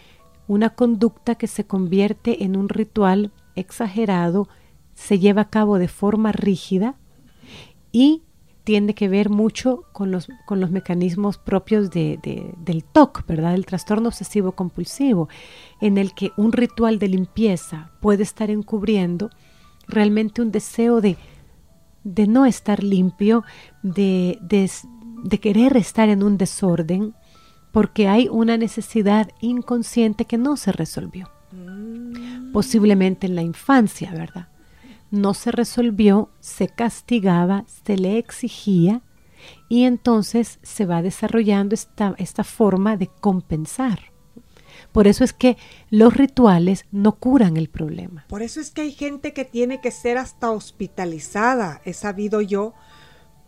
[0.47, 4.47] una conducta que se convierte en un ritual exagerado
[4.95, 6.95] se lleva a cabo de forma rígida
[7.91, 8.23] y
[8.70, 12.20] tiene que ver mucho con los, con los mecanismos propios de,
[12.55, 13.55] del TOC, ¿verdad?
[13.55, 15.28] El trastorno obsesivo compulsivo,
[15.82, 19.32] en el que un ritual de limpieza puede estar encubriendo
[19.88, 21.17] realmente un deseo de,
[22.03, 23.43] de no estar limpio,
[23.82, 27.15] de, de querer estar en un desorden,
[27.72, 31.28] porque hay una necesidad inconsciente que no se resolvió.
[31.51, 32.51] Mm.
[32.51, 34.47] Posiblemente en la infancia, ¿verdad?
[35.12, 39.01] No se resolvió, se castigaba, se le exigía
[39.68, 43.99] y entonces se va desarrollando esta, esta forma de compensar.
[44.91, 45.57] Por eso es que
[45.89, 48.26] los rituales no curan el problema.
[48.28, 52.74] Por eso es que hay gente que tiene que ser hasta hospitalizada, he sabido yo,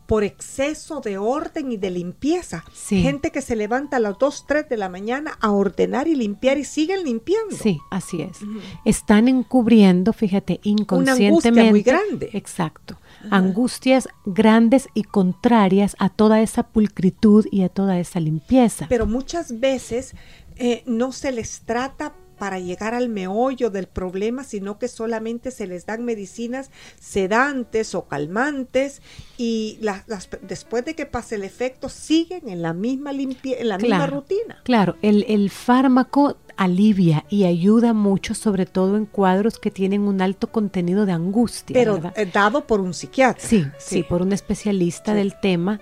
[0.05, 2.63] por exceso de orden y de limpieza.
[2.87, 6.57] Gente que se levanta a las 2, 3 de la mañana a ordenar y limpiar
[6.57, 7.55] y siguen limpiando.
[7.55, 8.39] Sí, así es.
[8.83, 11.49] Están encubriendo, fíjate, inconscientemente.
[11.49, 12.29] Una angustia muy grande.
[12.33, 12.97] Exacto.
[13.29, 18.87] Angustias grandes y contrarias a toda esa pulcritud y a toda esa limpieza.
[18.89, 20.15] Pero muchas veces
[20.57, 25.67] eh, no se les trata para llegar al meollo del problema, sino que solamente se
[25.67, 29.03] les dan medicinas sedantes o calmantes
[29.37, 30.05] y las,
[30.41, 34.59] después de que pase el efecto siguen en la misma, en la misma rutina.
[34.63, 40.19] Claro, el, el fármaco alivia y ayuda mucho, sobre todo en cuadros que tienen un
[40.19, 41.75] alto contenido de angustia.
[41.75, 43.47] Pero eh, dado por un psiquiatra.
[43.47, 45.79] Sí, sí, por un especialista del tema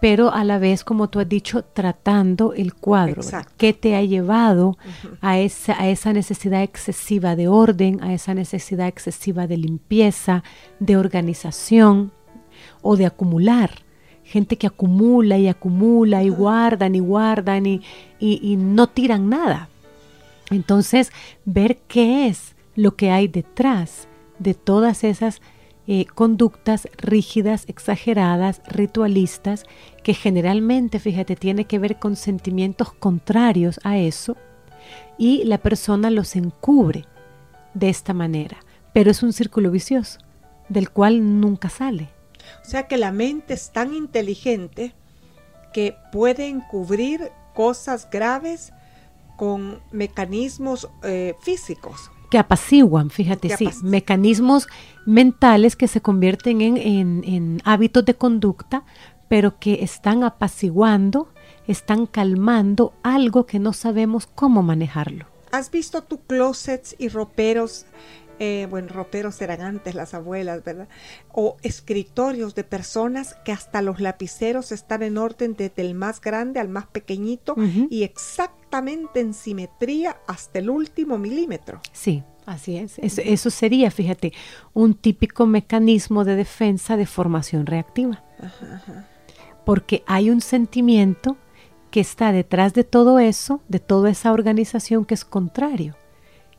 [0.00, 3.22] pero a la vez, como tú has dicho, tratando el cuadro.
[3.56, 4.78] ¿Qué te ha llevado
[5.20, 10.44] a, esa, a esa necesidad excesiva de orden, a esa necesidad excesiva de limpieza,
[10.78, 12.12] de organización
[12.82, 13.70] o de acumular?
[14.22, 17.82] Gente que acumula y acumula y guardan y guardan y,
[18.20, 19.68] y no tiran nada.
[20.50, 21.12] Entonces,
[21.44, 24.06] ver qué es lo que hay detrás
[24.38, 25.40] de todas esas
[25.90, 29.64] eh, conductas rígidas, exageradas, ritualistas,
[30.04, 34.36] que generalmente, fíjate, tiene que ver con sentimientos contrarios a eso,
[35.16, 37.06] y la persona los encubre
[37.72, 38.58] de esta manera.
[38.92, 40.18] Pero es un círculo vicioso,
[40.68, 42.10] del cual nunca sale.
[42.62, 44.92] O sea que la mente es tan inteligente
[45.72, 48.74] que puede encubrir cosas graves
[49.38, 54.68] con mecanismos eh, físicos que apaciguan, fíjate, sí, mecanismos
[55.06, 56.76] mentales que se convierten en,
[57.24, 58.84] en, hábitos de conducta,
[59.28, 61.28] pero que están apaciguando,
[61.66, 65.26] están calmando algo que no sabemos cómo manejarlo.
[65.50, 67.86] ¿Has visto tu closets y roperos
[68.40, 70.88] eh, bueno, roperos eran antes las abuelas, ¿verdad?
[71.32, 76.60] O escritorios de personas que hasta los lapiceros están en orden desde el más grande
[76.60, 77.56] al más pequeñito
[77.90, 78.04] y
[78.68, 81.80] exactamente en simetría hasta el último milímetro.
[81.92, 82.22] Sí.
[82.44, 82.98] Así es.
[82.98, 84.32] Eso, sería, fíjate,
[84.72, 88.24] un típico mecanismo de defensa de formación reactiva.
[89.66, 91.36] Porque hay un sentimiento
[91.90, 95.94] que está detrás de todo eso, de toda esa organización que es contrario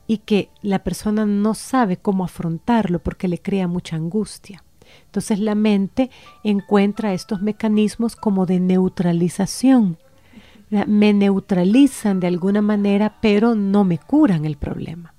[0.06, 4.64] y que la persona no sabe cómo afrontarlo porque le crea mucha angustia.
[5.06, 6.12] Entonces la mente
[6.44, 9.98] encuentra estos mecanismos como de neutralización.
[10.70, 15.14] Me neutralizan de alguna manera, pero no me curan el problema.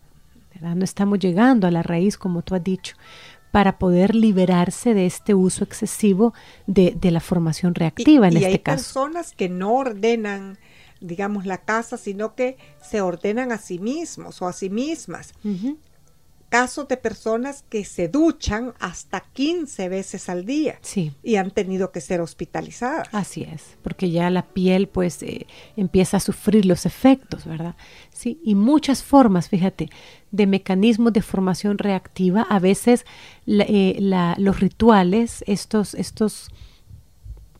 [0.60, 2.94] No estamos llegando a la raíz, como tú has dicho,
[3.50, 6.34] para poder liberarse de este uso excesivo
[6.66, 10.58] de, la formación reactiva en este hay personas que no ordenan
[11.00, 15.32] digamos, la casa, sino que se ordenan a sí mismos o a sí mismas.
[16.50, 21.12] Casos de personas que se duchan hasta 15 veces al día sí.
[21.22, 23.08] y han tenido que ser hospitalizadas.
[23.12, 25.46] Así es, porque ya la piel pues eh,
[25.76, 27.76] empieza a sufrir los efectos, ¿verdad?
[28.12, 29.90] Sí, y muchas formas, fíjate,
[30.32, 33.06] de mecanismos de formación reactiva, a veces
[33.46, 33.96] eh,
[34.36, 36.50] los rituales, estos, estos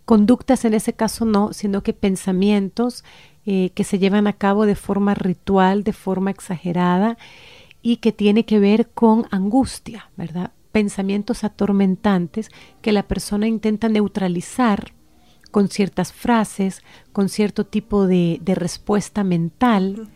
[0.05, 3.05] conductas en ese caso no, sino que pensamientos
[3.47, 7.17] eh, que se llevan a cabo de forma ritual, de forma exagerada
[7.83, 10.53] y que tiene que ver con angustia, ¿verdad?
[10.73, 12.49] Pensamientos atormentantes
[12.83, 14.93] que la persona intenta neutralizar
[15.51, 20.09] con ciertas frases, con cierto tipo de, respuesta mental,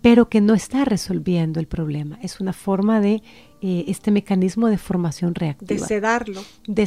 [0.00, 2.18] pero que no está resolviendo el problema.
[2.22, 3.22] Es una forma de
[3.60, 5.80] eh, este mecanismo de formación reactiva.
[5.80, 6.40] De sedarlo.
[6.66, 6.86] De,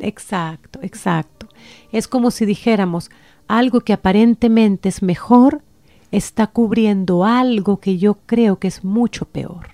[0.00, 1.48] Exacto, exacto.
[1.90, 3.10] Es como si dijéramos,
[3.48, 5.62] algo que aparentemente es mejor
[6.10, 9.68] está cubriendo algo que yo creo que es mucho peor.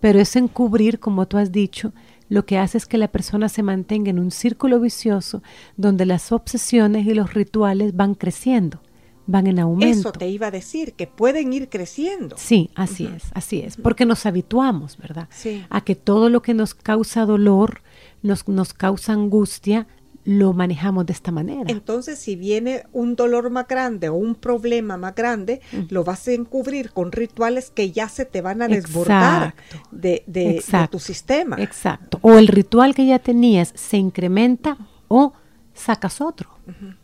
[0.00, 1.92] Pero es encubrir, como tú has dicho,
[2.28, 5.42] lo que hace es que la persona se mantenga en un círculo vicioso
[5.76, 8.80] donde las obsesiones y los rituales van creciendo,
[9.26, 10.08] van en aumento.
[10.08, 12.36] Eso te iba a decir, que pueden ir creciendo.
[12.38, 15.28] Sí, así es, así es, porque nos habituamos, ¿verdad?
[15.30, 15.64] Sí.
[15.70, 17.82] A que todo lo que nos causa dolor,
[18.22, 19.88] nos, nos causa angustia,
[20.30, 21.72] lo manejamos de esta manera.
[21.72, 26.32] Entonces, si viene un dolor más grande o un problema más grande, lo vas a
[26.32, 29.56] encubrir con rituales que ya se te van a desbordar
[29.90, 31.56] de, de, tu sistema.
[31.60, 32.20] Exacto.
[32.22, 34.78] O el ritual que ya tenías se incrementa
[35.08, 35.32] o
[35.74, 36.48] sacas otro.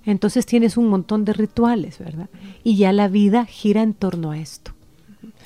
[0.05, 2.29] Entonces tienes un montón de rituales, ¿verdad?
[2.63, 4.71] Y ya la vida gira en torno a esto.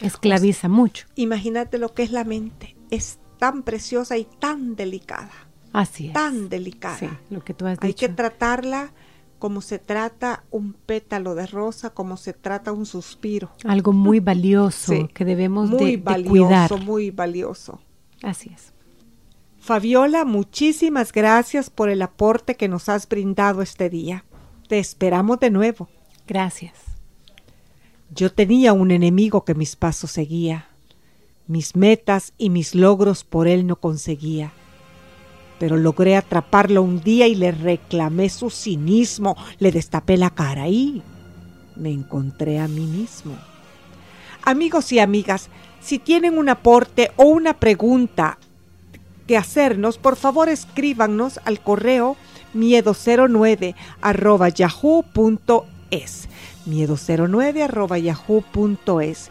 [0.02, 1.06] Esclaviza mucho.
[1.14, 2.76] Imagínate lo que es la mente.
[2.90, 5.49] Es tan preciosa y tan delicada.
[5.72, 6.12] Así es.
[6.12, 6.96] Tan delicada.
[6.98, 8.92] Sí, lo que tú has Hay que tratarla
[9.38, 13.50] como se trata un pétalo de rosa, como se trata un suspiro.
[13.64, 16.80] Algo muy valioso que debemos muy de, valioso, cuidar.
[16.84, 17.80] Muy valioso.
[18.22, 18.72] Así es.
[19.58, 24.24] Fabiola, muchísimas gracias por el aporte que nos has brindado este día.
[24.68, 25.88] Te esperamos de nuevo.
[26.26, 26.74] Gracias.
[28.14, 30.68] Yo tenía un enemigo que mis pasos seguía.
[31.46, 34.52] Mis metas y mis logros por él no conseguía
[35.60, 41.02] pero logré atraparlo un día y le reclamé su cinismo, le destapé la cara y
[41.76, 43.36] me encontré a mí mismo.
[44.42, 48.38] Amigos y amigas, si tienen un aporte o una pregunta
[49.26, 52.16] que hacernos, por favor escríbanos al correo
[52.54, 56.28] miedo09 arroba yahoo.es.
[56.66, 59.30] Miedo09 arroba yahoo.es.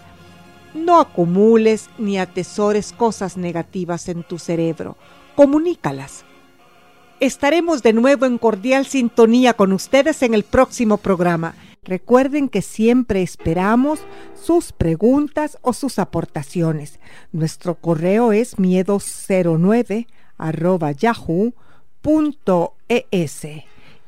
[0.76, 4.96] No acumules ni atesores cosas negativas en tu cerebro
[5.40, 6.26] comunícalas.
[7.22, 11.56] Estaremos de nuevo en cordial sintonía con ustedes en el próximo programa.
[11.82, 14.02] Recuerden que siempre esperamos
[14.36, 17.00] sus preguntas o sus aportaciones.
[17.32, 20.08] Nuestro correo es miedo09
[20.98, 21.54] yahoo.es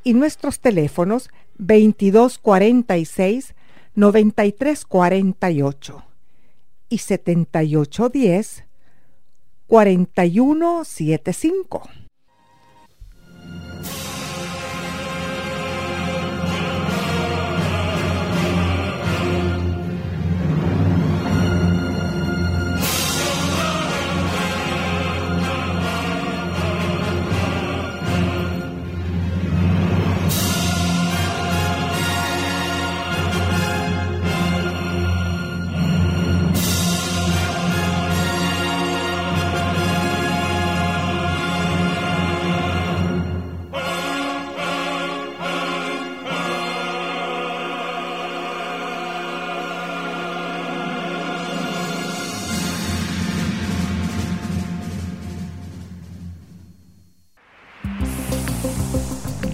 [0.04, 1.30] y nuestros teléfonos
[1.60, 3.56] 2246
[3.96, 6.04] 9348
[6.90, 8.66] y 7810
[9.72, 12.11] 4175.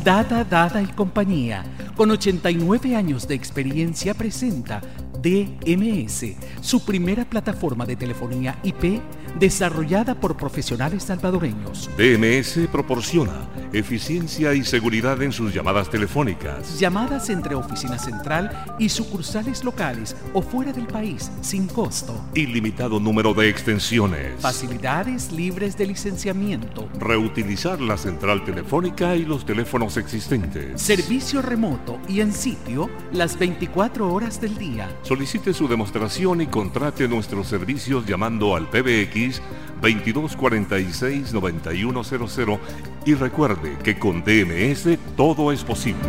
[0.07, 1.65] Dada, Dada y compañía,
[1.97, 4.79] con 89 años de experiencia, presenta
[5.21, 9.01] DMS, su primera plataforma de telefonía IP
[9.37, 11.89] desarrollada por profesionales salvadoreños.
[11.97, 16.79] DMS proporciona eficiencia y seguridad en sus llamadas telefónicas.
[16.79, 22.13] Llamadas entre oficina central y sucursales locales o fuera del país sin costo.
[22.33, 24.39] Ilimitado número de extensiones.
[24.39, 26.87] Facilidades libres de licenciamiento.
[26.99, 30.81] Reutilizar la central telefónica y los teléfonos existentes.
[30.81, 34.89] Servicio remoto y en sitio las 24 horas del día.
[35.03, 39.41] Solicite su demostración y contrate nuestros servicios llamando al PBX
[39.81, 42.59] 2246-9100
[43.05, 46.07] y recuerde que con DMS todo es posible.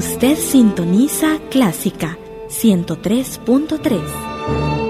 [0.00, 2.16] Usted sintoniza Clásica
[2.48, 4.89] 103.3.